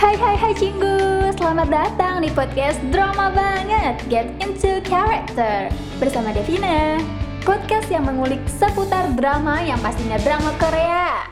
Hai 0.00 0.16
hai 0.16 0.32
hai 0.32 0.56
cinggu, 0.56 1.28
selamat 1.36 1.68
datang 1.68 2.24
di 2.24 2.32
podcast 2.32 2.80
Drama 2.88 3.28
Banget. 3.36 4.00
Get 4.08 4.32
Into 4.40 4.80
Character. 4.80 5.68
Bersama 6.00 6.32
Devina. 6.32 6.96
Podcast 7.44 7.84
yang 7.92 8.08
mengulik 8.08 8.40
seputar 8.48 9.12
drama 9.12 9.60
yang 9.60 9.76
pastinya 9.84 10.16
drama 10.24 10.56
Korea. 10.56 11.28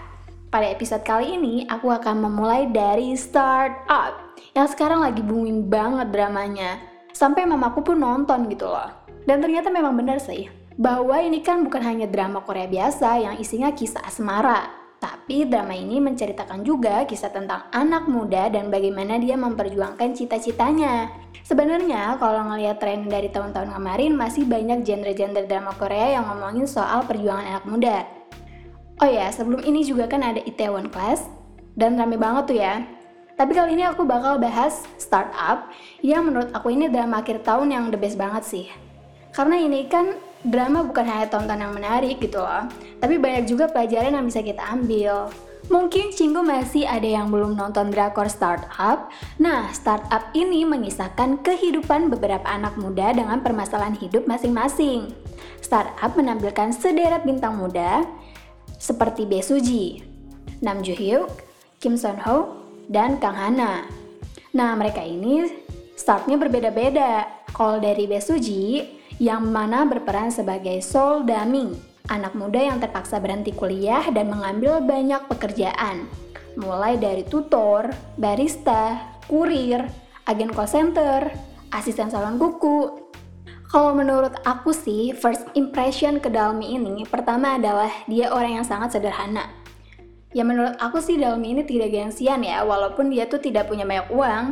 Pada 0.53 0.69
episode 0.69 1.01
kali 1.01 1.41
ini, 1.41 1.65
aku 1.65 1.89
akan 1.89 2.29
memulai 2.29 2.69
dari 2.69 3.17
Start 3.17 3.89
Up. 3.89 4.37
Yang 4.53 4.77
sekarang 4.77 5.01
lagi 5.01 5.25
booming 5.25 5.73
banget 5.73 6.13
dramanya. 6.13 6.77
Sampai 7.17 7.49
mamaku 7.49 7.81
pun 7.81 7.97
nonton 7.97 8.53
gitu 8.53 8.69
loh. 8.69 8.93
Dan 9.25 9.41
ternyata 9.41 9.73
memang 9.73 9.97
benar 9.97 10.21
sih 10.21 10.45
bahwa 10.77 11.17
ini 11.17 11.41
kan 11.41 11.65
bukan 11.65 11.81
hanya 11.81 12.05
drama 12.05 12.45
Korea 12.45 12.69
biasa 12.69 13.17
yang 13.17 13.41
isinya 13.41 13.73
kisah 13.73 14.05
asmara, 14.05 14.69
tapi 15.29 15.45
drama 15.45 15.77
ini 15.77 16.01
menceritakan 16.01 16.65
juga 16.65 17.05
kisah 17.05 17.29
tentang 17.29 17.69
anak 17.69 18.09
muda 18.09 18.49
dan 18.49 18.73
bagaimana 18.73 19.21
dia 19.21 19.37
memperjuangkan 19.37 20.17
cita-citanya. 20.17 21.13
Sebenarnya 21.45 22.17
kalau 22.17 22.49
ngelihat 22.49 22.81
tren 22.81 23.05
dari 23.13 23.29
tahun-tahun 23.29 23.77
kemarin 23.77 24.17
masih 24.17 24.49
banyak 24.49 24.89
genre-genre 24.89 25.45
drama 25.45 25.77
Korea 25.77 26.17
yang 26.17 26.33
ngomongin 26.33 26.65
soal 26.65 27.05
perjuangan 27.05 27.45
anak 27.45 27.65
muda. 27.69 28.09
Oh 29.05 29.09
ya, 29.13 29.29
sebelum 29.29 29.61
ini 29.69 29.85
juga 29.85 30.09
kan 30.09 30.25
ada 30.25 30.41
Itaewon 30.41 30.89
Class 30.89 31.29
dan 31.77 32.01
rame 32.01 32.17
banget 32.17 32.49
tuh 32.49 32.57
ya. 32.65 32.89
Tapi 33.37 33.53
kali 33.53 33.77
ini 33.77 33.85
aku 33.85 34.09
bakal 34.09 34.41
bahas 34.41 34.89
Startup 34.97 35.69
yang 36.01 36.25
menurut 36.25 36.57
aku 36.57 36.73
ini 36.73 36.89
drama 36.89 37.21
akhir 37.21 37.45
tahun 37.45 37.69
yang 37.69 37.85
the 37.93 38.01
best 38.01 38.17
banget 38.17 38.49
sih. 38.49 38.88
Karena 39.39 39.55
ini 39.55 39.87
kan 39.87 40.19
drama 40.43 40.83
bukan 40.83 41.07
hanya 41.07 41.31
tonton 41.31 41.63
yang 41.63 41.71
menarik 41.71 42.19
gitu 42.19 42.43
loh, 42.43 42.67
tapi 42.99 43.23
banyak 43.23 43.47
juga 43.47 43.71
pelajaran 43.71 44.19
yang 44.19 44.27
bisa 44.27 44.43
kita 44.43 44.67
ambil. 44.67 45.31
Mungkin 45.71 46.11
Cinggu 46.11 46.43
masih 46.43 46.89
ada 46.91 47.07
yang 47.07 47.31
belum 47.31 47.55
nonton 47.55 47.95
drakor 47.95 48.27
Startup. 48.27 49.07
Nah, 49.39 49.71
Startup 49.71 50.27
ini 50.35 50.67
mengisahkan 50.67 51.45
kehidupan 51.47 52.11
beberapa 52.11 52.51
anak 52.51 52.75
muda 52.83 53.15
dengan 53.15 53.39
permasalahan 53.39 53.95
hidup 53.95 54.27
masing-masing. 54.27 55.15
Startup 55.63 56.11
menampilkan 56.19 56.75
sederet 56.75 57.23
bintang 57.23 57.63
muda 57.63 58.03
seperti 58.81 59.23
Bae 59.23 59.45
Suji, 59.45 60.03
Nam 60.65 60.83
Joo 60.83 60.99
Hyuk, 60.99 61.31
Kim 61.79 61.95
Son 61.95 62.19
Ho, 62.27 62.59
dan 62.91 63.23
Kang 63.23 63.39
Hana. 63.39 63.87
Nah, 64.57 64.75
mereka 64.75 65.05
ini 65.05 65.47
startnya 65.95 66.41
berbeda-beda. 66.41 67.29
Kalau 67.53 67.77
dari 67.77 68.09
Bae 68.09 68.25
Suji, 68.25 68.98
yang 69.19 69.51
mana 69.51 69.83
berperan 69.83 70.31
sebagai 70.31 70.79
Sol 70.79 71.27
Daming, 71.27 71.75
anak 72.07 72.39
muda 72.39 72.63
yang 72.63 72.79
terpaksa 72.79 73.19
berhenti 73.19 73.51
kuliah 73.51 74.07
dan 74.15 74.31
mengambil 74.31 74.79
banyak 74.79 75.27
pekerjaan, 75.27 76.07
mulai 76.55 76.95
dari 76.95 77.27
tutor, 77.27 77.91
barista, 78.15 79.03
kurir, 79.27 79.83
agen 80.31 80.55
call 80.55 80.71
center, 80.71 81.35
asisten 81.75 82.15
salon 82.15 82.39
kuku. 82.39 83.11
Kalau 83.69 83.93
menurut 83.93 84.33
aku 84.49 84.73
sih, 84.73 85.13
first 85.13 85.45
impression 85.53 86.23
ke 86.23 86.33
Dalmi 86.33 86.79
ini 86.79 87.05
pertama 87.05 87.61
adalah 87.61 87.93
dia 88.09 88.33
orang 88.33 88.63
yang 88.63 88.67
sangat 88.67 88.97
sederhana. 88.97 89.45
Ya 90.33 90.47
menurut 90.47 90.79
aku 90.81 91.03
sih 91.03 91.21
Dalmi 91.21 91.59
ini 91.59 91.63
tidak 91.67 91.93
gengsian 91.93 92.47
ya, 92.47 92.65
walaupun 92.65 93.13
dia 93.13 93.27
tuh 93.29 93.43
tidak 93.43 93.69
punya 93.69 93.85
banyak 93.85 94.09
uang, 94.15 94.45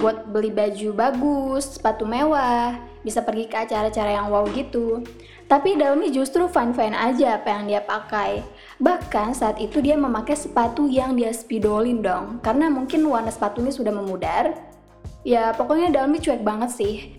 buat 0.00 0.30
beli 0.32 0.48
baju 0.48 0.88
bagus, 0.96 1.76
sepatu 1.76 2.08
mewah, 2.08 2.93
bisa 3.04 3.20
pergi 3.20 3.46
ke 3.46 3.68
acara-acara 3.68 4.16
yang 4.16 4.32
wow 4.32 4.48
gitu. 4.50 5.04
Tapi 5.44 5.76
Dalmi 5.76 6.08
justru 6.08 6.48
fine-fine 6.48 6.96
aja 6.96 7.36
apa 7.36 7.52
yang 7.52 7.68
dia 7.68 7.80
pakai. 7.84 8.40
Bahkan 8.80 9.36
saat 9.36 9.60
itu 9.60 9.84
dia 9.84 9.94
memakai 9.94 10.34
sepatu 10.34 10.88
yang 10.88 11.12
dia 11.14 11.30
spidolin 11.30 12.00
dong, 12.00 12.40
karena 12.40 12.72
mungkin 12.72 13.04
warna 13.04 13.28
sepatunya 13.28 13.70
sudah 13.70 13.92
memudar. 13.92 14.56
Ya 15.20 15.52
pokoknya 15.52 15.92
Dalmi 15.92 16.18
cuek 16.18 16.40
banget 16.40 16.72
sih. 16.72 17.12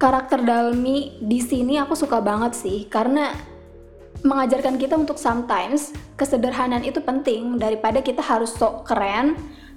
Karakter 0.00 0.42
Dalmi 0.42 1.22
di 1.22 1.38
sini 1.38 1.76
aku 1.78 1.92
suka 1.92 2.24
banget 2.24 2.56
sih, 2.56 2.88
karena 2.88 3.36
mengajarkan 4.24 4.80
kita 4.80 4.96
untuk 4.96 5.20
sometimes 5.20 5.92
kesederhanaan 6.16 6.82
itu 6.82 7.04
penting 7.04 7.60
daripada 7.60 8.00
kita 8.00 8.22
harus 8.22 8.54
sok 8.54 8.86
keren 8.86 9.34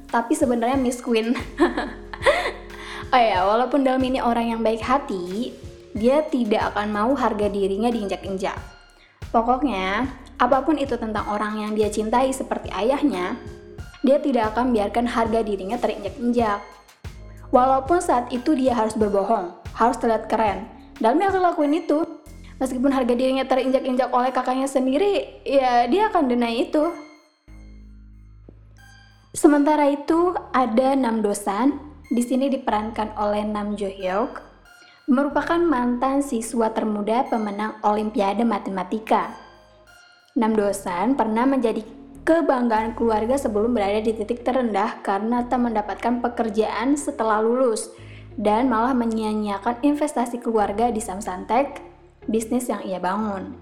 tapi 0.09 0.37
sebenarnya 0.37 0.77
Miss 0.77 1.01
Queen. 1.01 1.33
oh 3.13 3.21
ya, 3.21 3.45
walaupun 3.45 3.85
dalam 3.85 4.01
ini 4.01 4.23
orang 4.23 4.55
yang 4.55 4.61
baik 4.65 4.81
hati, 4.81 5.53
dia 5.95 6.25
tidak 6.27 6.73
akan 6.73 6.91
mau 6.91 7.11
harga 7.15 7.47
dirinya 7.47 7.87
diinjak-injak. 7.87 8.57
Pokoknya, 9.31 10.07
apa 10.39 10.63
pun 10.63 10.75
itu 10.75 10.95
tentang 10.99 11.27
orang 11.31 11.59
yang 11.59 11.71
dia 11.75 11.87
cintai 11.87 12.31
seperti 12.31 12.71
ayahnya, 12.71 13.39
dia 14.03 14.19
tidak 14.19 14.53
akan 14.53 14.75
biarkan 14.75 15.07
harga 15.07 15.39
dirinya 15.41 15.79
terinjak-injak. 15.79 16.59
Walaupun 17.49 18.03
saat 18.03 18.29
itu 18.35 18.53
dia 18.53 18.75
harus 18.75 18.93
berbohong, 18.99 19.55
harus 19.75 19.97
terlihat 19.97 20.27
keren, 20.27 20.67
dia 20.99 21.11
akan 21.11 21.41
lakuin 21.51 21.73
itu. 21.79 22.03
Meskipun 22.55 22.87
harga 22.87 23.11
dirinya 23.11 23.43
terinjak-injak 23.43 24.11
oleh 24.15 24.31
kakaknya 24.31 24.67
sendiri, 24.67 25.43
ya 25.43 25.87
dia 25.91 26.07
akan 26.07 26.31
deny 26.31 26.71
itu. 26.71 26.87
Sementara 29.35 29.91
itu, 29.91 30.31
ada 30.55 30.95
enam 30.95 31.19
dosan, 31.19 31.75
di 32.09 32.21
sini 32.21 32.51
diperankan 32.53 33.17
oleh 33.17 33.41
Nam 33.41 33.73
Jo 33.73 33.89
Hyuk, 33.89 34.41
merupakan 35.09 35.57
mantan 35.57 36.21
siswa 36.21 36.69
termuda 36.69 37.25
pemenang 37.29 37.77
Olimpiade 37.81 38.45
Matematika. 38.45 39.33
Nam 40.37 40.53
dosan 40.53 41.17
pernah 41.17 41.47
menjadi 41.47 41.81
kebanggaan 42.25 42.97
keluarga 42.97 43.37
sebelum 43.37 43.77
berada 43.77 44.01
di 44.01 44.11
titik 44.17 44.41
terendah 44.41 44.99
karena 45.05 45.45
tak 45.45 45.61
mendapatkan 45.61 46.25
pekerjaan 46.25 46.97
setelah 46.97 47.39
lulus 47.39 47.93
dan 48.35 48.67
malah 48.67 48.91
menyia-nyiakan 48.97 49.79
investasi 49.85 50.41
keluarga 50.41 50.91
di 50.91 50.99
Samsung 50.99 51.47
bisnis 52.25 52.67
yang 52.67 52.81
ia 52.81 52.97
bangun. 52.97 53.55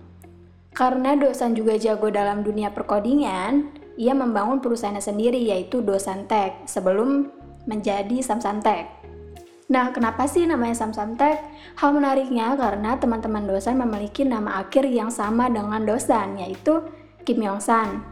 Karena 0.73 1.13
dosan 1.13 1.53
juga 1.53 1.77
jago 1.77 2.09
dalam 2.09 2.41
dunia 2.41 2.73
perkodingan, 2.73 3.69
ia 3.93 4.17
membangun 4.17 4.57
perusahaannya 4.57 5.05
sendiri 5.05 5.37
yaitu 5.37 5.85
Dosantek 5.85 6.65
sebelum 6.65 7.29
menjadi 7.65 8.19
Samsantek. 8.19 8.87
Nah, 9.71 9.89
kenapa 9.95 10.27
sih 10.27 10.43
namanya 10.43 10.75
Samsantek? 10.75 11.39
Hal 11.79 11.95
menariknya 11.95 12.53
karena 12.59 12.99
teman-teman 12.99 13.47
dosan 13.47 13.79
memiliki 13.79 14.27
nama 14.27 14.61
akhir 14.61 14.85
yang 14.85 15.09
sama 15.09 15.49
dengan 15.49 15.81
dosan, 15.87 16.37
yaitu 16.37 16.83
Kim 17.23 17.39
Yong 17.39 17.63
San, 17.63 18.03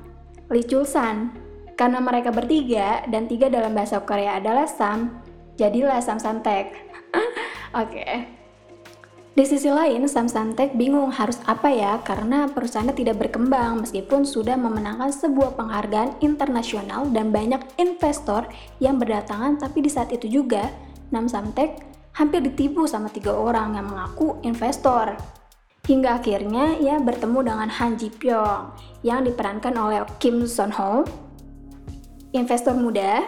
Lee 0.48 0.66
Chul 0.66 0.88
San. 0.88 1.36
Karena 1.76 1.98
mereka 1.98 2.30
bertiga 2.30 3.04
dan 3.10 3.26
tiga 3.26 3.50
dalam 3.50 3.74
bahasa 3.74 4.02
Korea 4.02 4.38
adalah 4.38 4.66
Sam, 4.66 5.22
jadilah 5.60 6.00
Samsantek. 6.00 6.72
Oke. 7.78 8.00
okay. 8.00 8.41
Di 9.32 9.48
sisi 9.48 9.72
lain, 9.72 10.12
Samsung 10.12 10.60
bingung 10.76 11.08
harus 11.08 11.40
apa 11.48 11.72
ya 11.72 12.04
karena 12.04 12.52
perusahaannya 12.52 12.92
tidak 12.92 13.16
berkembang 13.16 13.80
meskipun 13.80 14.28
sudah 14.28 14.60
memenangkan 14.60 15.08
sebuah 15.08 15.56
penghargaan 15.56 16.20
internasional 16.20 17.08
dan 17.16 17.32
banyak 17.32 17.64
investor 17.80 18.44
yang 18.84 19.00
berdatangan 19.00 19.56
tapi 19.56 19.80
di 19.80 19.88
saat 19.88 20.12
itu 20.12 20.28
juga 20.28 20.68
Nam 21.16 21.32
Samtek 21.32 21.80
hampir 22.12 22.44
ditipu 22.44 22.84
sama 22.92 23.08
tiga 23.08 23.32
orang 23.32 23.80
yang 23.80 23.88
mengaku 23.88 24.36
investor. 24.44 25.16
Hingga 25.88 26.20
akhirnya 26.20 26.76
ia 26.84 27.00
bertemu 27.00 27.40
dengan 27.40 27.72
Han 27.72 27.96
Ji 27.96 28.12
Pyong 28.12 28.76
yang 29.08 29.24
diperankan 29.24 29.72
oleh 29.80 30.04
Kim 30.20 30.44
Son 30.44 30.76
Ho, 30.76 31.08
investor 32.36 32.76
muda. 32.76 33.24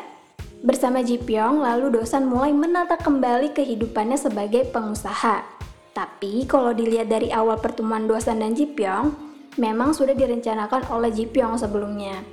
Bersama 0.63 1.03
Ji 1.03 1.19
Pyong, 1.19 1.59
lalu 1.59 1.92
Dosan 1.92 2.24
mulai 2.24 2.56
menata 2.56 2.96
kembali 2.96 3.52
kehidupannya 3.52 4.16
sebagai 4.16 4.63
pengusaha 4.72 5.53
tapi 5.94 6.50
kalau 6.50 6.74
dilihat 6.74 7.06
dari 7.06 7.30
awal 7.30 7.62
pertemuan 7.62 8.09
Dosan 8.09 8.42
dan 8.42 8.58
Jipyong, 8.58 9.14
memang 9.62 9.94
sudah 9.94 10.18
direncanakan 10.18 10.90
oleh 10.90 11.14
Jipyong 11.14 11.62
sebelumnya. 11.62 12.26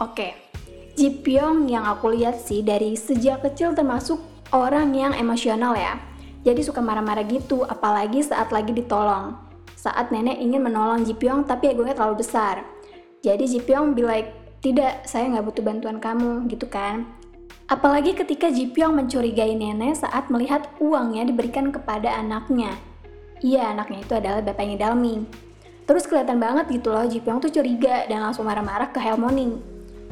Oke, 0.00 0.32
Jipyong 0.96 1.68
yang 1.68 1.84
aku 1.84 2.16
lihat 2.16 2.40
sih 2.40 2.64
dari 2.64 2.96
sejak 2.96 3.44
kecil 3.44 3.76
termasuk 3.76 4.16
orang 4.56 4.96
yang 4.96 5.12
emosional 5.12 5.76
ya. 5.76 6.00
Jadi 6.48 6.64
suka 6.64 6.80
marah-marah 6.80 7.28
gitu, 7.28 7.60
apalagi 7.64 8.24
saat 8.24 8.48
lagi 8.48 8.72
ditolong. 8.72 9.36
Saat 9.76 10.08
nenek 10.08 10.40
ingin 10.40 10.64
menolong 10.64 11.04
Jipyong 11.04 11.44
tapi 11.44 11.76
egonya 11.76 11.92
terlalu 11.92 12.24
besar. 12.24 12.64
Jadi 13.20 13.44
Jipyong 13.44 13.92
bilang, 13.92 14.32
tidak, 14.64 15.04
saya 15.04 15.28
nggak 15.28 15.44
butuh 15.44 15.64
bantuan 15.64 16.00
kamu, 16.00 16.48
gitu 16.48 16.64
kan. 16.72 17.04
Apalagi 17.68 18.16
ketika 18.16 18.48
Jipyong 18.48 18.96
mencurigai 18.96 19.52
nenek 19.52 20.00
saat 20.00 20.32
melihat 20.32 20.68
uangnya 20.80 21.28
diberikan 21.28 21.68
kepada 21.68 22.16
anaknya. 22.16 22.76
Iya, 23.44 23.76
anaknya 23.76 24.00
itu 24.00 24.12
adalah 24.16 24.40
bapaknya 24.40 24.88
Dalmi. 24.88 25.20
Terus 25.84 26.08
kelihatan 26.08 26.40
banget 26.40 26.80
gitu 26.80 26.88
loh, 26.88 27.04
Jipyong 27.04 27.44
tuh 27.44 27.52
curiga 27.52 28.08
dan 28.08 28.24
langsung 28.24 28.48
marah-marah 28.48 28.88
ke 28.88 28.96
Helmoning. 28.96 29.60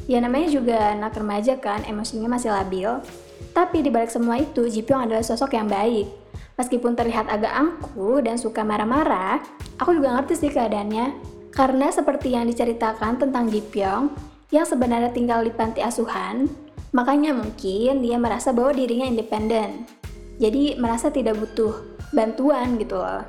Ya 0.05 0.20
namanya 0.20 0.52
juga 0.52 0.93
anak 0.93 1.17
remaja 1.17 1.56
kan, 1.56 1.81
emosinya 1.88 2.29
masih 2.29 2.52
labil. 2.52 3.00
Tapi 3.56 3.81
di 3.81 3.88
balik 3.88 4.12
semua 4.12 4.37
itu, 4.37 4.69
Jipyong 4.69 5.08
adalah 5.08 5.25
sosok 5.25 5.56
yang 5.56 5.64
baik. 5.64 6.12
Meskipun 6.61 6.93
terlihat 6.93 7.32
agak 7.32 7.56
angku 7.56 8.20
dan 8.20 8.37
suka 8.37 8.61
marah-marah, 8.61 9.40
aku 9.81 9.96
juga 9.96 10.12
ngerti 10.20 10.37
sih 10.37 10.50
keadaannya. 10.52 11.32
Karena 11.56 11.88
seperti 11.88 12.37
yang 12.37 12.44
diceritakan 12.44 13.17
tentang 13.17 13.49
Jipyong, 13.49 14.12
yang 14.52 14.69
sebenarnya 14.69 15.08
tinggal 15.08 15.40
di 15.40 15.49
panti 15.49 15.81
asuhan, 15.81 16.52
Makanya 16.93 17.32
mungkin 17.32 18.05
dia 18.05 18.20
merasa 18.20 18.52
bahwa 18.52 18.76
dirinya 18.76 19.08
independen. 19.08 19.88
Jadi 20.37 20.76
merasa 20.76 21.08
tidak 21.08 21.40
butuh 21.40 21.92
bantuan 22.12 22.79
gitu 22.79 23.00
loh. 23.00 23.25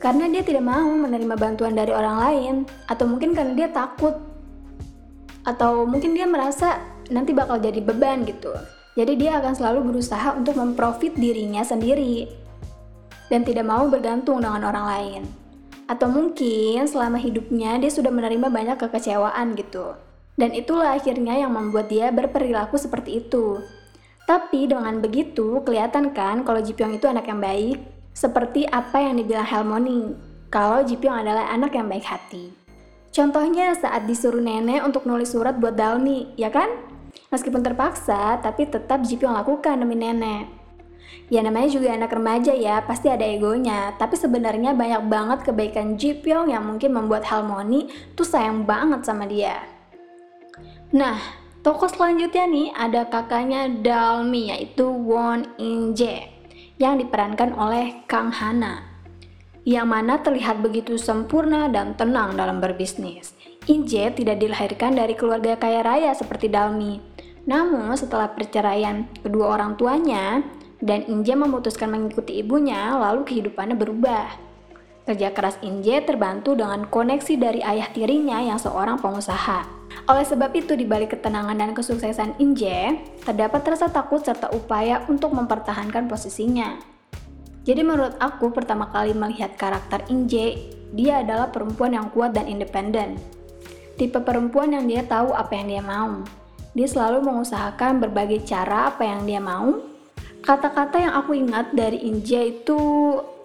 Karena 0.00 0.28
dia 0.28 0.44
tidak 0.44 0.64
mau 0.66 0.90
menerima 0.90 1.36
bantuan 1.38 1.72
dari 1.72 1.92
orang 1.94 2.16
lain 2.20 2.54
atau 2.90 3.04
mungkin 3.08 3.32
karena 3.32 3.52
dia 3.56 3.68
takut 3.72 4.20
atau 5.44 5.84
mungkin 5.84 6.16
dia 6.16 6.24
merasa 6.24 6.80
nanti 7.12 7.36
bakal 7.36 7.60
jadi 7.60 7.80
beban 7.80 8.24
gitu. 8.24 8.52
Jadi 8.94 9.16
dia 9.16 9.40
akan 9.40 9.52
selalu 9.56 9.92
berusaha 9.92 10.32
untuk 10.36 10.56
memprofit 10.56 11.16
dirinya 11.16 11.60
sendiri 11.64 12.28
dan 13.28 13.42
tidak 13.44 13.66
mau 13.66 13.88
bergantung 13.88 14.40
dengan 14.40 14.64
orang 14.64 14.86
lain. 14.86 15.22
Atau 15.84 16.08
mungkin 16.08 16.88
selama 16.88 17.20
hidupnya 17.20 17.76
dia 17.76 17.92
sudah 17.92 18.08
menerima 18.08 18.48
banyak 18.48 18.76
kekecewaan 18.80 19.52
gitu. 19.58 19.96
Dan 20.34 20.50
itulah 20.50 20.96
akhirnya 20.96 21.38
yang 21.38 21.54
membuat 21.54 21.92
dia 21.92 22.10
berperilaku 22.10 22.74
seperti 22.80 23.22
itu. 23.22 23.60
Tapi 24.24 24.64
dengan 24.66 24.98
begitu, 25.04 25.60
kelihatan 25.62 26.16
kan 26.16 26.42
kalau 26.48 26.58
Jipyong 26.64 26.96
itu 26.96 27.04
anak 27.04 27.28
yang 27.28 27.38
baik, 27.44 27.78
seperti 28.14 28.62
apa 28.70 29.02
yang 29.02 29.18
dibilang 29.18 29.44
Helmoni, 29.44 30.14
kalau 30.46 30.86
Jipyong 30.86 31.26
adalah 31.26 31.50
anak 31.50 31.74
yang 31.74 31.90
baik 31.90 32.06
hati. 32.06 32.54
Contohnya 33.10 33.74
saat 33.74 34.06
disuruh 34.06 34.38
nenek 34.38 34.86
untuk 34.86 35.02
nulis 35.02 35.34
surat 35.34 35.58
buat 35.58 35.74
Dalmi, 35.74 36.38
ya 36.38 36.46
kan? 36.50 36.70
Meskipun 37.34 37.66
terpaksa, 37.66 38.38
tapi 38.38 38.70
tetap 38.70 39.02
Jipyong 39.02 39.34
lakukan 39.34 39.82
demi 39.82 39.98
nenek. 39.98 40.46
Ya 41.26 41.42
namanya 41.42 41.74
juga 41.74 41.90
anak 41.90 42.14
remaja 42.14 42.54
ya, 42.54 42.86
pasti 42.86 43.10
ada 43.10 43.26
egonya. 43.26 43.98
Tapi 43.98 44.14
sebenarnya 44.14 44.78
banyak 44.78 45.10
banget 45.10 45.38
kebaikan 45.50 45.98
Jipyong 45.98 46.54
yang 46.54 46.62
mungkin 46.62 46.94
membuat 46.94 47.26
Harmony 47.26 47.90
tuh 48.14 48.26
sayang 48.26 48.62
banget 48.62 49.02
sama 49.02 49.26
dia. 49.26 49.58
Nah, 50.94 51.18
tokoh 51.66 51.90
selanjutnya 51.90 52.46
nih 52.46 52.70
ada 52.70 53.10
kakaknya 53.10 53.66
Dalmi 53.82 54.54
yaitu 54.54 54.86
Won 54.86 55.50
In 55.58 55.98
Jae 55.98 56.33
yang 56.78 56.98
diperankan 56.98 57.54
oleh 57.54 58.02
Kang 58.10 58.34
Hana. 58.34 58.82
Yang 59.64 59.86
mana 59.88 60.14
terlihat 60.20 60.60
begitu 60.60 61.00
sempurna 61.00 61.72
dan 61.72 61.96
tenang 61.96 62.36
dalam 62.36 62.60
berbisnis. 62.60 63.32
Inje 63.64 64.12
tidak 64.12 64.36
dilahirkan 64.42 64.92
dari 64.92 65.16
keluarga 65.16 65.56
kaya 65.56 65.80
raya 65.80 66.12
seperti 66.12 66.52
Dalmi. 66.52 67.00
Namun 67.48 67.96
setelah 67.96 68.28
perceraian 68.32 69.08
kedua 69.24 69.56
orang 69.56 69.80
tuanya, 69.80 70.44
dan 70.84 71.00
Inje 71.08 71.32
memutuskan 71.32 71.88
mengikuti 71.88 72.44
ibunya, 72.44 72.92
lalu 73.00 73.24
kehidupannya 73.24 73.72
berubah. 73.72 74.53
Kerja 75.04 75.36
keras 75.36 75.60
Inje 75.60 76.00
terbantu 76.00 76.56
dengan 76.56 76.88
koneksi 76.88 77.36
dari 77.36 77.60
ayah 77.60 77.92
tirinya 77.92 78.40
yang 78.40 78.56
seorang 78.56 78.96
pengusaha. 78.96 79.68
Oleh 80.08 80.24
sebab 80.24 80.48
itu, 80.56 80.72
di 80.72 80.88
balik 80.88 81.12
ketenangan 81.12 81.60
dan 81.60 81.76
kesuksesan 81.76 82.40
Inje, 82.40 82.96
terdapat 83.20 83.68
rasa 83.68 83.92
takut 83.92 84.24
serta 84.24 84.48
upaya 84.56 85.04
untuk 85.12 85.36
mempertahankan 85.36 86.08
posisinya. 86.08 86.80
Jadi 87.68 87.84
menurut 87.84 88.16
aku, 88.16 88.48
pertama 88.48 88.88
kali 88.88 89.12
melihat 89.12 89.52
karakter 89.60 90.08
Inje, 90.08 90.72
dia 90.96 91.20
adalah 91.20 91.52
perempuan 91.52 91.92
yang 91.92 92.08
kuat 92.08 92.32
dan 92.32 92.48
independen. 92.48 93.20
Tipe 94.00 94.24
perempuan 94.24 94.72
yang 94.72 94.88
dia 94.88 95.04
tahu 95.04 95.36
apa 95.36 95.52
yang 95.52 95.68
dia 95.68 95.82
mau. 95.84 96.24
Dia 96.72 96.88
selalu 96.88 97.28
mengusahakan 97.28 98.00
berbagai 98.00 98.48
cara 98.48 98.88
apa 98.88 99.04
yang 99.04 99.28
dia 99.28 99.38
mau. 99.38 99.93
Kata-kata 100.44 101.00
yang 101.00 101.14
aku 101.16 101.32
ingat 101.32 101.72
dari 101.72 102.04
Inje 102.04 102.60
itu 102.60 102.78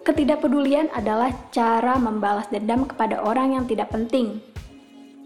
ketidakpedulian 0.04 0.92
adalah 0.92 1.32
cara 1.48 1.96
membalas 1.96 2.46
dendam 2.52 2.84
kepada 2.84 3.24
orang 3.24 3.56
yang 3.56 3.64
tidak 3.64 3.88
penting 3.88 4.40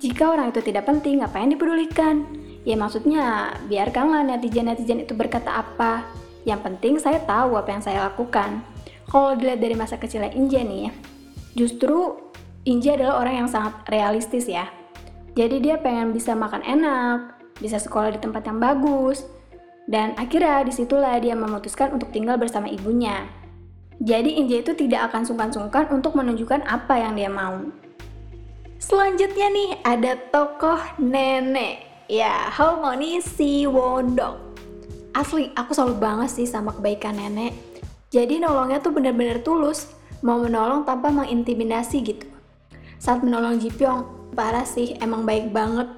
jika 0.05 0.37
orang 0.37 0.53
itu 0.53 0.61
tidak 0.61 0.85
penting, 0.85 1.25
ngapain 1.25 1.49
dipedulikan? 1.49 2.29
Ya 2.69 2.77
maksudnya, 2.77 3.57
biarkanlah 3.73 4.21
netizen-netizen 4.29 5.09
itu 5.09 5.17
berkata 5.17 5.65
apa. 5.65 6.05
Yang 6.45 6.61
penting 6.61 6.95
saya 7.01 7.25
tahu 7.25 7.57
apa 7.57 7.73
yang 7.73 7.81
saya 7.81 8.13
lakukan. 8.13 8.61
Kalau 9.09 9.33
dilihat 9.33 9.65
dari 9.65 9.73
masa 9.73 9.97
kecilnya 9.97 10.29
Inja 10.37 10.61
nih, 10.61 10.93
justru 11.57 12.21
Inja 12.69 13.01
adalah 13.01 13.25
orang 13.25 13.45
yang 13.45 13.49
sangat 13.49 13.81
realistis 13.89 14.45
ya. 14.45 14.69
Jadi 15.33 15.65
dia 15.65 15.81
pengen 15.81 16.13
bisa 16.13 16.37
makan 16.37 16.61
enak, 16.61 17.41
bisa 17.57 17.81
sekolah 17.81 18.13
di 18.13 18.21
tempat 18.21 18.45
yang 18.45 18.61
bagus, 18.61 19.25
dan 19.85 20.17
akhirnya 20.17 20.65
di 20.65 20.73
situlah 20.73 21.21
dia 21.21 21.37
memutuskan 21.37 21.93
untuk 21.93 22.09
tinggal 22.11 22.41
bersama 22.41 22.69
ibunya. 22.69 23.29
Jadi 24.03 24.41
Inja 24.41 24.65
itu 24.65 24.75
tidak 24.75 25.13
akan 25.13 25.23
sungkan-sungkan 25.23 25.93
untuk 25.95 26.19
menunjukkan 26.19 26.67
apa 26.67 26.99
yang 26.99 27.15
dia 27.15 27.31
mau. 27.31 27.71
Selanjutnya 28.83 29.49
nih 29.49 29.71
ada 29.87 30.13
tokoh 30.29 30.81
nenek. 31.01 31.89
Ya, 32.05 32.53
Harmony 32.53 33.25
si 33.25 33.65
Wondok. 33.65 34.37
Asli, 35.17 35.49
aku 35.57 35.73
selalu 35.73 35.97
banget 35.97 36.31
sih 36.37 36.45
sama 36.45 36.75
kebaikan 36.75 37.17
nenek. 37.17 37.55
Jadi 38.13 38.43
nolongnya 38.43 38.83
tuh 38.85 38.93
bener-bener 38.93 39.41
tulus, 39.41 39.95
mau 40.21 40.37
menolong 40.37 40.85
tanpa 40.85 41.09
mengintimidasi 41.09 41.97
gitu. 42.05 42.27
Saat 43.01 43.25
menolong 43.25 43.57
Jipyong, 43.57 44.33
parah 44.37 44.67
sih, 44.67 44.99
emang 45.01 45.25
baik 45.25 45.55
banget. 45.55 45.89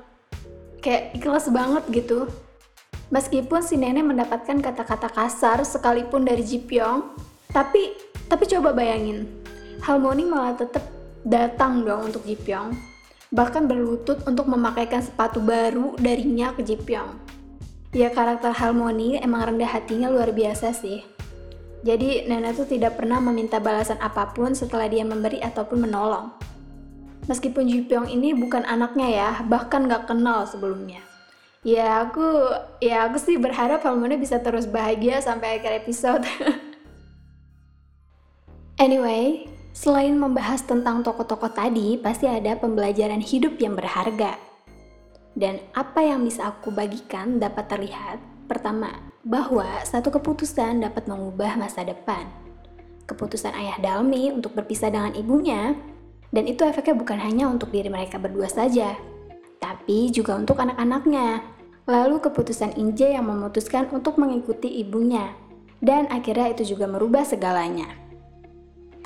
Kayak 0.79 1.17
ikhlas 1.17 1.50
banget 1.50 1.83
gitu. 1.91 2.31
Meskipun 3.06 3.62
si 3.62 3.79
nenek 3.79 4.03
mendapatkan 4.03 4.58
kata-kata 4.58 5.06
kasar 5.14 5.62
sekalipun 5.62 6.26
dari 6.26 6.43
Jipyong, 6.43 7.14
tapi 7.55 7.94
tapi 8.26 8.44
coba 8.50 8.75
bayangin, 8.75 9.31
Harmony 9.79 10.26
malah 10.26 10.58
tetap 10.58 10.82
datang 11.23 11.87
dong 11.87 12.11
untuk 12.11 12.26
Jipyong. 12.26 12.75
Bahkan 13.31 13.70
berlutut 13.70 14.26
untuk 14.26 14.50
memakaikan 14.50 15.03
sepatu 15.03 15.38
baru 15.38 15.94
darinya 16.03 16.50
ke 16.50 16.67
Jipyong. 16.67 17.14
Ya 17.94 18.11
karakter 18.11 18.50
Harmony 18.50 19.23
emang 19.23 19.55
rendah 19.55 19.70
hatinya 19.70 20.11
luar 20.11 20.35
biasa 20.35 20.75
sih. 20.75 21.06
Jadi 21.87 22.26
Nana 22.26 22.50
tuh 22.50 22.67
tidak 22.67 22.99
pernah 22.99 23.23
meminta 23.23 23.62
balasan 23.62 24.02
apa 24.02 24.35
pun 24.35 24.50
setelah 24.59 24.91
dia 24.91 25.06
memberi 25.06 25.38
ataupun 25.38 25.87
menolong. 25.87 26.35
Meskipun 27.31 27.70
Jipyong 27.70 28.11
ini 28.11 28.35
bukan 28.35 28.67
anaknya 28.67 29.09
ya, 29.11 29.31
bahkan 29.47 29.87
gak 29.87 30.11
kenal 30.11 30.47
sebelumnya. 30.50 31.02
Ya 31.67 32.07
aku, 32.07 32.23
ya 32.79 33.11
aku 33.11 33.19
sih 33.19 33.43
berharap 33.43 33.83
Harmony 33.83 34.15
bisa 34.15 34.39
terus 34.39 34.71
bahagia 34.71 35.19
sampai 35.19 35.59
akhir 35.59 35.83
episode. 35.83 36.23
anyway, 38.87 39.51
Selain 39.77 40.17
membahas 40.17 40.65
tentang 40.65 41.05
tokoh-tokoh 41.05 41.53
tadi, 41.53 42.01
pasti 42.01 42.25
ada 42.25 42.57
pembelajaran 42.57 43.21
hidup 43.21 43.61
yang 43.61 43.77
berharga. 43.77 44.41
Dan 45.37 45.61
apa 45.77 46.01
yang 46.01 46.25
bisa 46.25 46.49
aku 46.49 46.73
bagikan 46.73 47.37
dapat 47.37 47.69
terlihat, 47.69 48.17
pertama, 48.49 48.88
bahwa 49.21 49.69
satu 49.85 50.09
keputusan 50.09 50.81
dapat 50.81 51.05
mengubah 51.05 51.61
masa 51.61 51.85
depan. 51.85 52.25
Keputusan 53.05 53.52
ayah 53.52 53.76
Dalmi 53.76 54.33
untuk 54.33 54.57
berpisah 54.57 54.88
dengan 54.88 55.12
ibunya, 55.12 55.76
dan 56.33 56.49
itu 56.49 56.64
efeknya 56.64 56.97
bukan 56.97 57.21
hanya 57.21 57.45
untuk 57.52 57.69
diri 57.69 57.93
mereka 57.93 58.17
berdua 58.17 58.49
saja, 58.49 58.97
tapi 59.61 60.09
juga 60.09 60.40
untuk 60.40 60.57
anak-anaknya. 60.57 61.56
Lalu 61.87 62.19
keputusan 62.19 62.75
Inje 62.75 63.14
yang 63.14 63.31
memutuskan 63.31 63.87
untuk 63.95 64.19
mengikuti 64.19 64.66
ibunya, 64.83 65.38
dan 65.78 66.11
akhirnya 66.11 66.50
itu 66.50 66.75
juga 66.75 66.90
merubah 66.90 67.23
segalanya. 67.23 67.87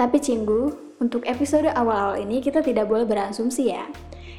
Tapi 0.01 0.17
Cinggu, 0.17 0.97
untuk 1.01 1.29
episode 1.29 1.69
awal-awal 1.69 2.17
ini 2.21 2.41
kita 2.41 2.65
tidak 2.65 2.89
boleh 2.89 3.05
berasumsi 3.05 3.69
ya. 3.73 3.85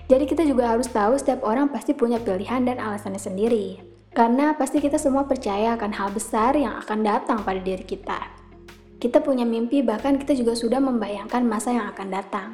Jadi 0.10 0.25
kita 0.25 0.41
juga 0.43 0.74
harus 0.74 0.89
tahu 0.89 1.13
setiap 1.21 1.45
orang 1.45 1.69
pasti 1.69 1.93
punya 1.93 2.17
pilihan 2.17 2.65
dan 2.65 2.81
alasannya 2.81 3.21
sendiri. 3.21 3.77
Karena 4.12 4.57
pasti 4.57 4.83
kita 4.83 4.98
semua 4.98 5.24
percaya 5.24 5.77
akan 5.77 5.93
hal 5.95 6.10
besar 6.12 6.57
yang 6.57 6.75
akan 6.81 7.00
datang 7.05 7.39
pada 7.45 7.62
diri 7.62 7.86
kita. 7.86 8.19
Kita 9.00 9.24
punya 9.24 9.48
mimpi 9.48 9.79
bahkan 9.86 10.19
kita 10.19 10.36
juga 10.36 10.57
sudah 10.57 10.83
membayangkan 10.83 11.41
masa 11.48 11.71
yang 11.74 11.88
akan 11.89 12.07
datang. 12.12 12.50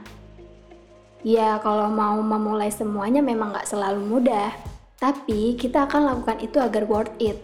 Ya 1.25 1.57
kalau 1.59 1.89
mau 1.89 2.21
memulai 2.21 2.69
semuanya 2.69 3.25
memang 3.25 3.51
gak 3.51 3.67
selalu 3.67 4.05
mudah. 4.05 4.76
Tapi 4.97 5.53
kita 5.53 5.85
akan 5.85 6.09
lakukan 6.09 6.41
itu 6.41 6.57
agar 6.57 6.83
worth 6.89 7.13
it. 7.21 7.37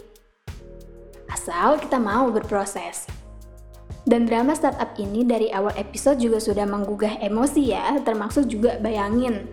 Asal 1.30 1.78
kita 1.78 2.02
mau 2.02 2.34
berproses. 2.34 3.06
Dan 4.04 4.28
drama 4.28 4.52
startup 4.52 4.98
ini 5.00 5.24
dari 5.24 5.48
awal 5.54 5.72
episode 5.80 6.20
juga 6.20 6.42
sudah 6.42 6.68
menggugah 6.68 7.24
emosi 7.24 7.72
ya, 7.72 7.96
termasuk 8.04 8.52
juga 8.52 8.76
bayangin. 8.82 9.48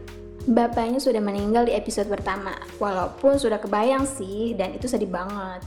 Bapaknya 0.49 0.99
sudah 0.99 1.21
meninggal 1.23 1.69
di 1.69 1.76
episode 1.76 2.11
pertama, 2.11 2.57
walaupun 2.80 3.37
sudah 3.37 3.61
kebayang 3.61 4.09
sih, 4.09 4.57
dan 4.59 4.75
itu 4.75 4.88
sedih 4.88 5.07
banget. 5.07 5.62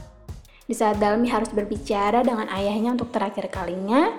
Di 0.64 0.72
saat 0.72 0.96
Dalmi 0.96 1.28
harus 1.28 1.52
berbicara 1.52 2.24
dengan 2.24 2.48
ayahnya 2.48 2.96
untuk 2.96 3.12
terakhir 3.12 3.48
kalinya, 3.48 4.12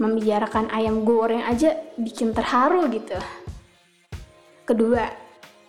membicarakan 0.00 0.68
ayam 0.72 1.04
goreng 1.04 1.44
aja 1.44 1.76
bikin 2.00 2.32
terharu 2.32 2.88
gitu. 2.88 3.16
Kedua, 4.64 5.06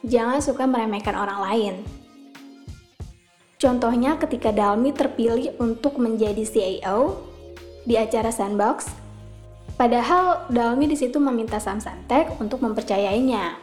jangan 0.05 0.41
suka 0.41 0.67
meremehkan 0.69 1.17
orang 1.17 1.39
lain. 1.45 1.73
Contohnya 3.61 4.17
ketika 4.17 4.49
Dalmi 4.49 4.89
terpilih 4.89 5.53
untuk 5.61 6.01
menjadi 6.01 6.41
CEO, 6.41 7.31
di 7.85 7.97
acara 7.97 8.29
Sandbox. 8.29 8.93
Padahal 9.77 10.45
Dalmi 10.53 10.85
di 10.85 10.97
situ 10.97 11.17
meminta 11.17 11.57
Sam 11.57 11.81
Santek 11.81 12.37
untuk 12.37 12.61
mempercayainya. 12.61 13.57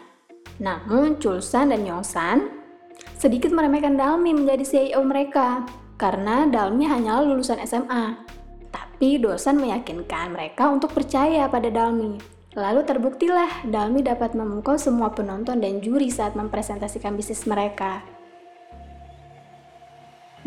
Namun 0.59 1.23
Chulsan 1.23 1.71
dan 1.71 1.87
Yongsan 1.87 2.51
sedikit 3.15 3.55
meremehkan 3.55 3.95
Dalmi 3.95 4.35
menjadi 4.35 4.65
CEO 4.67 5.03
mereka 5.07 5.63
karena 5.95 6.51
Dalmi 6.51 6.87
hanyalah 6.91 7.23
lulusan 7.23 7.63
SMA. 7.63 8.27
Tapi 8.75 9.23
dosen 9.23 9.63
meyakinkan 9.63 10.35
mereka 10.35 10.67
untuk 10.67 10.91
percaya 10.91 11.47
pada 11.47 11.71
Dalmi. 11.71 12.38
Lalu 12.57 12.81
terbuktilah 12.89 13.69
Dalmi 13.69 14.01
dapat 14.01 14.33
memukau 14.33 14.81
semua 14.81 15.13
penonton 15.13 15.61
dan 15.61 15.85
juri 15.85 16.09
saat 16.09 16.33
mempresentasikan 16.33 17.13
bisnis 17.13 17.45
mereka. 17.45 18.01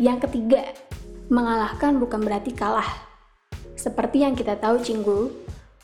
Yang 0.02 0.26
ketiga, 0.26 0.66
mengalahkan 1.30 2.02
bukan 2.02 2.26
berarti 2.26 2.50
kalah. 2.50 3.06
Seperti 3.78 4.26
yang 4.26 4.34
kita 4.34 4.58
tahu 4.58 4.82
Cinggu, 4.82 5.30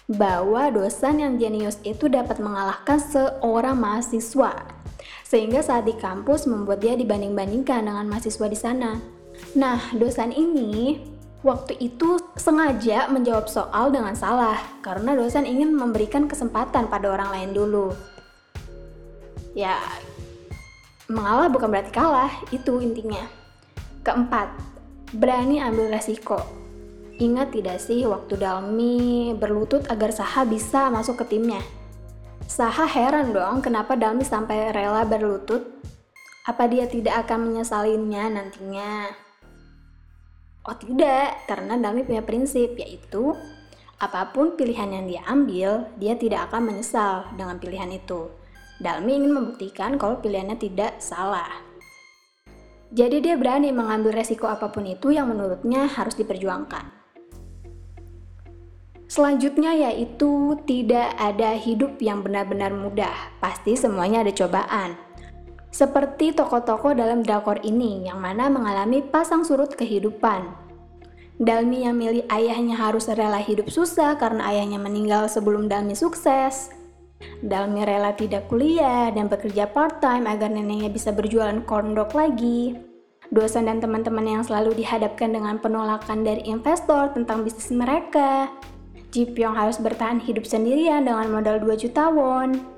bahwa 0.09 0.73
dosen 0.73 1.21
yang 1.21 1.37
jenius 1.37 1.77
itu 1.85 2.09
dapat 2.09 2.41
mengalahkan 2.41 2.97
seorang 2.97 3.77
mahasiswa. 3.77 4.75
Sehingga 5.23 5.61
saat 5.61 5.85
di 5.85 5.93
kampus 5.93 6.49
membuat 6.49 6.81
dia 6.81 6.97
dibanding-bandingkan 6.97 7.85
dengan 7.85 8.09
mahasiswa 8.09 8.47
di 8.49 8.59
sana. 8.59 8.97
Nah, 9.53 9.93
dosen 9.95 10.33
ini 10.33 10.99
waktu 11.47 11.79
itu 11.79 12.19
sengaja 12.35 13.07
menjawab 13.07 13.47
soal 13.47 13.95
dengan 13.95 14.19
salah 14.19 14.59
karena 14.83 15.15
dosen 15.15 15.47
ingin 15.47 15.71
memberikan 15.71 16.27
kesempatan 16.27 16.91
pada 16.91 17.15
orang 17.15 17.31
lain 17.31 17.51
dulu. 17.55 17.95
Ya, 19.55 19.79
mengalah 21.11 21.47
bukan 21.51 21.71
berarti 21.71 21.91
kalah, 21.95 22.31
itu 22.51 22.83
intinya. 22.83 23.27
Keempat, 24.03 24.51
berani 25.15 25.63
ambil 25.63 25.91
resiko. 25.95 26.43
Ingat 27.19 27.51
tidak 27.51 27.83
sih 27.83 28.07
waktu 28.07 28.39
Dalmi 28.39 29.35
berlutut 29.35 29.83
agar 29.91 30.15
Saha 30.15 30.47
bisa 30.47 30.87
masuk 30.87 31.19
ke 31.19 31.35
timnya? 31.35 31.59
Saha 32.47 32.87
heran 32.87 33.35
dong 33.35 33.59
kenapa 33.59 33.99
Dalmi 33.99 34.23
sampai 34.23 34.71
rela 34.71 35.03
berlutut. 35.03 35.83
Apa 36.47 36.71
dia 36.71 36.87
tidak 36.87 37.27
akan 37.27 37.51
menyesalinya 37.51 38.31
nantinya? 38.31 39.28
Oh 40.69 40.77
tidak, 40.77 41.49
karena 41.49 41.81
Dami 41.81 42.05
punya 42.05 42.21
prinsip 42.21 42.77
yaitu 42.77 43.33
apa 43.97 44.29
pun 44.37 44.53
pilihan 44.53 44.93
yang 44.93 45.05
dia 45.09 45.23
ambil, 45.25 45.89
dia 45.97 46.13
tidak 46.13 46.53
akan 46.53 46.69
menyesal 46.69 47.25
dengan 47.41 47.57
pilihan 47.57 47.89
itu. 47.89 48.29
Dalmi 48.79 49.17
ingin 49.17 49.33
membuktikan 49.33 49.97
kalau 49.97 50.21
pilihannya 50.21 50.61
tidak 50.61 51.01
salah. 51.01 51.65
Jadi 52.93 53.25
dia 53.25 53.41
berani 53.41 53.73
mengambil 53.73 54.13
resiko 54.21 54.45
apa 54.45 54.69
pun 54.69 54.85
itu 54.85 55.09
yang 55.09 55.33
menurutnya 55.33 55.89
harus 55.89 56.15
diperjuangkan. 56.21 56.95
Selanjutnya 59.09 59.73
yaitu 59.73 60.53
tidak 60.69 61.17
ada 61.17 61.57
hidup 61.57 61.97
yang 61.97 62.21
benar-benar 62.21 62.77
mudah, 62.77 63.33
pasti 63.41 63.73
semuanya 63.73 64.21
ada 64.21 64.37
cobaan. 64.37 65.08
Seperti 65.69 66.33
tokoh-tokoh 66.33 66.97
dalam 66.97 67.21
drakor 67.21 67.61
ini 67.61 68.09
yang 68.09 68.25
mana 68.25 68.49
mengalami 68.49 69.05
pasang 69.05 69.45
surut 69.45 69.77
kehidupan. 69.77 70.49
Dalmi 71.39 71.87
yang 71.87 71.95
milih 71.95 72.27
ayahnya 72.33 72.75
harus 72.75 73.07
rela 73.07 73.39
hidup 73.39 73.71
susah 73.71 74.19
karena 74.19 74.51
ayahnya 74.51 74.83
meninggal 74.83 75.31
sebelum 75.31 75.71
Dalmi 75.71 75.95
sukses. 75.95 76.75
Dalmi 77.39 77.87
rela 77.87 78.11
tidak 78.19 78.51
kuliah 78.51 79.15
dan 79.15 79.31
bekerja 79.31 79.71
part-time 79.71 80.27
agar 80.27 80.51
neneknya 80.51 80.91
bisa 80.91 81.15
berjualan 81.15 81.63
corn 81.63 81.95
dog 81.95 82.11
lagi. 82.17 82.75
Dosen 83.29 83.69
dan 83.69 83.79
teman-teman 83.79 84.25
yang 84.25 84.43
selalu 84.43 84.73
dihadapkan 84.83 85.31
dengan 85.31 85.61
penolakan 85.61 86.25
dari 86.25 86.43
investor 86.49 87.13
tentang 87.13 87.45
bisnis 87.45 87.71
mereka. 87.71 88.49
Ji 89.13 89.29
Pyong 89.29 89.55
harus 89.55 89.77
bertahan 89.79 90.19
hidup 90.19 90.49
sendirian 90.49 91.05
dengan 91.05 91.29
modal 91.29 91.61
2 91.61 91.77
juta 91.77 92.09
won. 92.09 92.78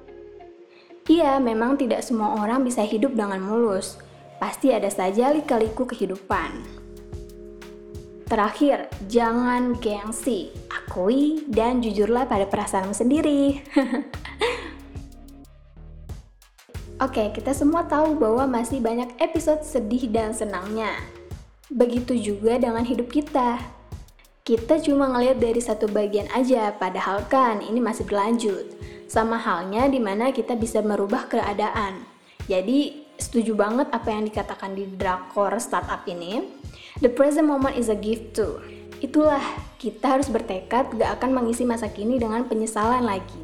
Iya, 1.10 1.42
memang 1.42 1.74
tidak 1.74 2.06
semua 2.06 2.38
orang 2.38 2.62
bisa 2.62 2.86
hidup 2.86 3.18
dengan 3.18 3.42
mulus. 3.42 3.98
Pasti 4.38 4.70
ada 4.70 4.86
saja 4.86 5.34
lika-liku 5.34 5.82
kehidupan. 5.82 6.62
Terakhir, 8.30 8.86
jangan 9.10 9.74
gengsi. 9.82 10.54
Akui 10.70 11.42
dan 11.50 11.82
jujurlah 11.82 12.30
pada 12.30 12.46
perasaanmu 12.46 12.94
sendiri. 12.94 13.58
Oke, 17.02 17.34
kita 17.34 17.58
semua 17.58 17.90
tahu 17.90 18.14
bahwa 18.14 18.46
masih 18.46 18.78
banyak 18.78 19.10
episode 19.18 19.66
sedih 19.66 20.06
dan 20.14 20.30
senangnya. 20.30 20.94
Begitu 21.74 22.14
juga 22.14 22.54
dengan 22.54 22.86
hidup 22.86 23.10
kita. 23.10 23.58
Kita 24.46 24.78
cuma 24.78 25.10
ngelihat 25.10 25.42
dari 25.42 25.58
satu 25.58 25.90
bagian 25.90 26.30
aja, 26.30 26.70
padahal 26.70 27.26
kan 27.26 27.58
ini 27.66 27.82
masih 27.82 28.06
berlanjut. 28.06 28.79
Sama 29.10 29.42
halnya 29.42 29.90
di 29.90 29.98
mana 29.98 30.30
kita 30.30 30.54
bisa 30.54 30.78
merubah 30.86 31.26
keadaan. 31.26 31.98
Jadi 32.46 33.10
setuju 33.18 33.58
banget 33.58 33.90
apa 33.90 34.06
yang 34.06 34.22
dikatakan 34.22 34.70
di 34.78 34.86
drakor 34.86 35.50
startup 35.58 36.06
ini. 36.06 36.46
The 37.02 37.10
present 37.10 37.50
moment 37.50 37.74
is 37.74 37.90
a 37.90 37.98
gift 37.98 38.38
too. 38.38 38.62
Itulah, 39.02 39.42
kita 39.82 40.14
harus 40.14 40.30
bertekad 40.30 40.94
gak 40.94 41.10
akan 41.18 41.42
mengisi 41.42 41.66
masa 41.66 41.90
kini 41.90 42.22
dengan 42.22 42.46
penyesalan 42.46 43.02
lagi. 43.02 43.42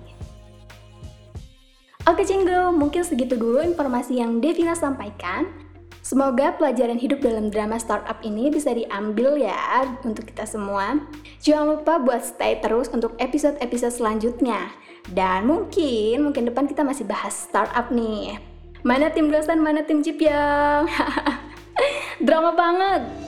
Oke 2.07 2.23
Cinggu, 2.23 2.71
mungkin 2.71 3.03
segitu 3.03 3.35
dulu 3.35 3.59
informasi 3.59 4.23
yang 4.23 4.39
Devina 4.39 4.79
sampaikan. 4.79 5.51
Semoga 6.07 6.55
pelajaran 6.55 7.03
hidup 7.03 7.19
dalam 7.19 7.51
drama 7.51 7.83
startup 7.83 8.23
ini 8.23 8.47
bisa 8.47 8.71
diambil 8.71 9.35
ya 9.43 9.91
untuk 10.07 10.23
kita 10.31 10.47
semua. 10.47 11.03
Jangan 11.43 11.67
lupa 11.75 11.99
buat 11.99 12.23
stay 12.23 12.63
terus 12.63 12.87
untuk 12.95 13.19
episode-episode 13.19 13.91
selanjutnya. 13.91 14.71
Dan 15.11 15.51
mungkin, 15.51 16.31
mungkin 16.31 16.47
depan 16.47 16.71
kita 16.71 16.87
masih 16.87 17.11
bahas 17.11 17.35
startup 17.35 17.91
nih. 17.91 18.39
Mana 18.87 19.11
tim 19.11 19.35
dosen, 19.35 19.59
mana 19.59 19.83
tim 19.83 19.99
Jipyong? 19.99 20.87
Drama 22.27 22.55
banget! 22.55 23.26